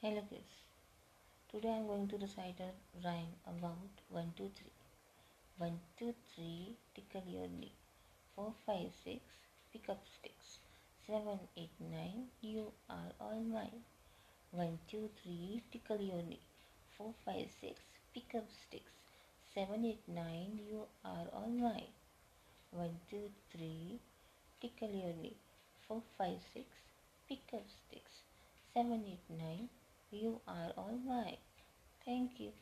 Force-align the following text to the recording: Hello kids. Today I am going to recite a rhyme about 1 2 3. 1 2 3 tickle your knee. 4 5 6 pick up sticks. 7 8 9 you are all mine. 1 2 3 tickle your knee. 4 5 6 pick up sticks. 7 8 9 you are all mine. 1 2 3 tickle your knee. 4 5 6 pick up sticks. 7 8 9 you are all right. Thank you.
Hello 0.00 0.22
kids. 0.30 0.58
Today 1.50 1.70
I 1.70 1.78
am 1.78 1.88
going 1.88 2.06
to 2.10 2.18
recite 2.18 2.60
a 2.60 2.70
rhyme 3.04 3.32
about 3.52 4.02
1 4.10 4.32
2 4.36 4.44
3. 4.58 4.66
1 5.58 5.80
2 5.98 6.14
3 6.36 6.76
tickle 6.94 7.24
your 7.26 7.48
knee. 7.48 7.72
4 8.36 8.52
5 8.64 8.92
6 9.04 9.16
pick 9.72 9.88
up 9.88 10.04
sticks. 10.12 10.60
7 11.04 11.40
8 11.56 11.70
9 11.80 12.28
you 12.42 12.66
are 12.88 13.10
all 13.20 13.42
mine. 13.42 13.80
1 14.52 14.78
2 14.88 15.10
3 15.24 15.62
tickle 15.72 16.00
your 16.10 16.22
knee. 16.22 16.46
4 16.96 17.12
5 17.24 17.48
6 17.60 17.80
pick 18.14 18.36
up 18.36 18.46
sticks. 18.60 18.92
7 19.52 19.84
8 19.84 19.98
9 20.06 20.60
you 20.70 20.84
are 21.04 21.26
all 21.32 21.50
mine. 21.50 21.90
1 22.70 23.00
2 23.10 23.18
3 23.50 23.98
tickle 24.62 24.94
your 25.02 25.12
knee. 25.24 25.36
4 25.88 26.00
5 26.16 26.38
6 26.54 26.66
pick 27.28 27.52
up 27.52 27.66
sticks. 27.80 28.22
7 28.74 29.02
8 29.04 29.36
9 29.40 29.68
you 30.10 30.40
are 30.46 30.72
all 30.76 30.98
right. 31.06 31.38
Thank 32.04 32.40
you. 32.40 32.52